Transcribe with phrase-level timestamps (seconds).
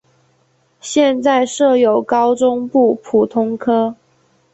[0.79, 3.95] 现在设有高中部普通科。